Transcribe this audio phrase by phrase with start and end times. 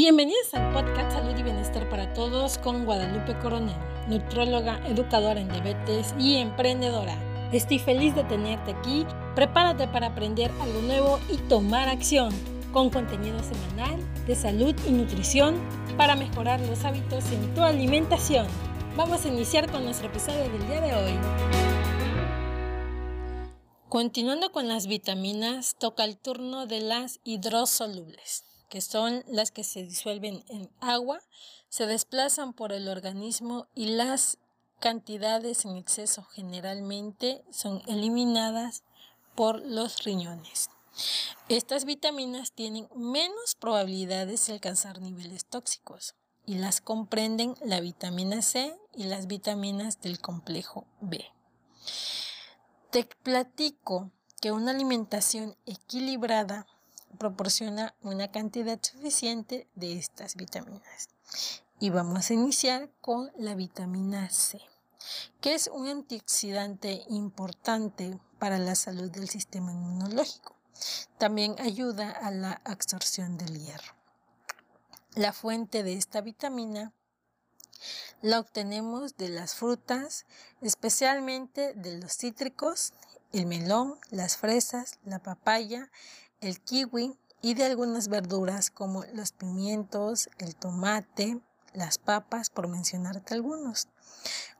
[0.00, 3.74] Bienvenidos al podcast Salud y Bienestar para Todos con Guadalupe Coronel,
[4.06, 7.18] nutróloga, educadora en diabetes y emprendedora.
[7.52, 9.04] Estoy feliz de tenerte aquí.
[9.34, 12.32] Prepárate para aprender algo nuevo y tomar acción
[12.72, 15.56] con contenido semanal de salud y nutrición
[15.96, 18.46] para mejorar los hábitos en tu alimentación.
[18.96, 21.18] Vamos a iniciar con nuestro episodio del día de hoy.
[23.88, 29.82] Continuando con las vitaminas, toca el turno de las hidrosolubles que son las que se
[29.82, 31.20] disuelven en agua,
[31.68, 34.38] se desplazan por el organismo y las
[34.78, 38.84] cantidades en exceso generalmente son eliminadas
[39.34, 40.70] por los riñones.
[41.48, 46.14] Estas vitaminas tienen menos probabilidades de alcanzar niveles tóxicos
[46.44, 51.24] y las comprenden la vitamina C y las vitaminas del complejo B.
[52.90, 56.66] Te platico que una alimentación equilibrada
[57.18, 61.08] proporciona una cantidad suficiente de estas vitaminas.
[61.80, 64.60] Y vamos a iniciar con la vitamina C,
[65.40, 70.56] que es un antioxidante importante para la salud del sistema inmunológico.
[71.18, 73.94] También ayuda a la absorción del hierro.
[75.14, 76.92] La fuente de esta vitamina
[78.22, 80.26] la obtenemos de las frutas,
[80.60, 82.92] especialmente de los cítricos,
[83.32, 85.90] el melón, las fresas, la papaya,
[86.40, 91.40] el kiwi y de algunas verduras como los pimientos, el tomate,
[91.72, 93.88] las papas, por mencionarte algunos.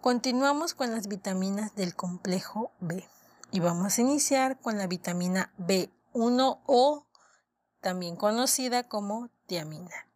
[0.00, 3.08] Continuamos con las vitaminas del complejo B
[3.50, 7.06] y vamos a iniciar con la vitamina B1 o
[7.80, 10.06] también conocida como tiamina,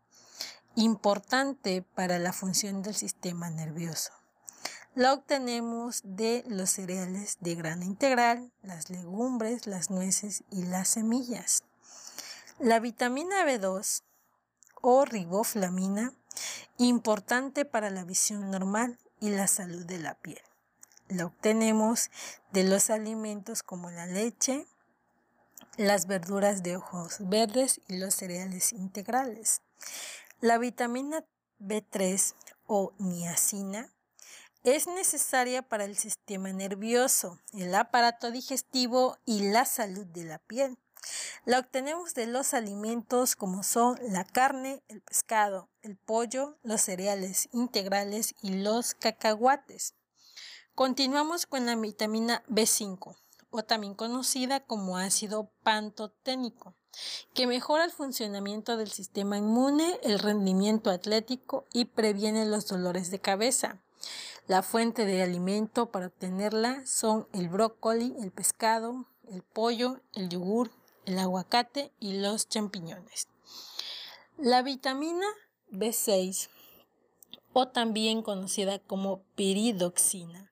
[0.74, 4.12] importante para la función del sistema nervioso.
[4.94, 11.64] La obtenemos de los cereales de grano integral, las legumbres, las nueces y las semillas.
[12.58, 14.02] La vitamina B2
[14.82, 16.12] o riboflamina,
[16.76, 20.42] importante para la visión normal y la salud de la piel.
[21.08, 22.10] La obtenemos
[22.52, 24.67] de los alimentos como la leche,
[25.78, 29.62] las verduras de ojos verdes y los cereales integrales.
[30.42, 31.24] La vitamina
[31.61, 32.34] B3
[32.67, 33.92] o niacina
[34.64, 40.78] es necesaria para el sistema nervioso, el aparato digestivo y la salud de la piel.
[41.45, 47.48] La obtenemos de los alimentos como son la carne, el pescado, el pollo, los cereales
[47.52, 49.95] integrales y los cacahuates.
[50.77, 53.17] Continuamos con la vitamina B5,
[53.50, 56.77] o también conocida como ácido pantoténico,
[57.34, 63.20] que mejora el funcionamiento del sistema inmune, el rendimiento atlético y previene los dolores de
[63.20, 63.83] cabeza.
[64.48, 70.73] La fuente de alimento para obtenerla son el brócoli, el pescado, el pollo, el yogur,
[71.05, 73.29] el aguacate y los champiñones.
[74.39, 75.27] La vitamina
[75.70, 76.48] B6,
[77.53, 80.51] o también conocida como piridoxina,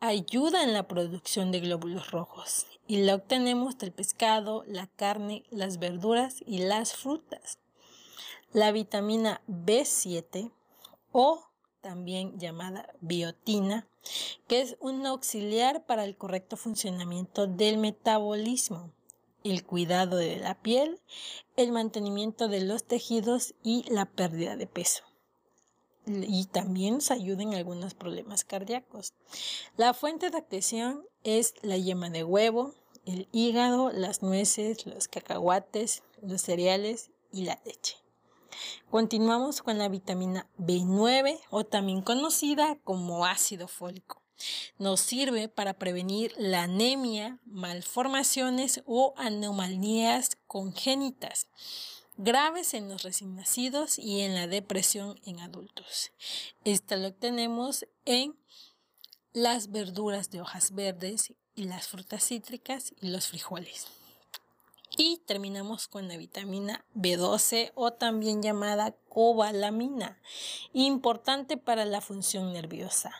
[0.00, 5.78] ayuda en la producción de glóbulos rojos y la obtenemos del pescado, la carne, las
[5.78, 7.58] verduras y las frutas.
[8.52, 10.50] La vitamina B7
[11.12, 11.47] o
[11.88, 13.88] también llamada biotina,
[14.46, 18.92] que es un auxiliar para el correcto funcionamiento del metabolismo,
[19.42, 21.00] el cuidado de la piel,
[21.56, 25.02] el mantenimiento de los tejidos y la pérdida de peso.
[26.04, 29.14] Y también nos ayuda en algunos problemas cardíacos.
[29.78, 32.74] La fuente de acción es la yema de huevo,
[33.06, 37.96] el hígado, las nueces, los cacahuates, los cereales y la leche.
[38.90, 44.22] Continuamos con la vitamina B9 o también conocida como ácido fólico.
[44.78, 51.48] Nos sirve para prevenir la anemia, malformaciones o anomalías congénitas
[52.16, 56.12] graves en los recién nacidos y en la depresión en adultos.
[56.64, 58.36] Esta lo obtenemos en
[59.32, 63.86] las verduras de hojas verdes y las frutas cítricas y los frijoles.
[65.00, 70.20] Y terminamos con la vitamina B12 o también llamada cobalamina,
[70.72, 73.12] importante para la función nerviosa.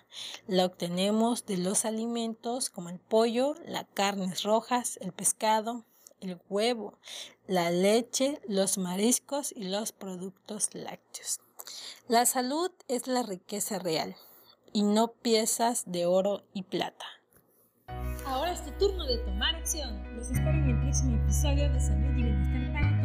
[0.48, 5.84] La obtenemos de los alimentos como el pollo, las carnes rojas, el pescado,
[6.20, 6.98] el huevo,
[7.46, 11.38] la leche, los mariscos y los productos lácteos.
[12.08, 14.16] La salud es la riqueza real
[14.72, 17.17] y no piezas de oro y plata.
[18.26, 20.02] Ahora es tu turno de tomar acción.
[20.14, 22.97] Los espero en el próximo episodio de Salud y Bienestar para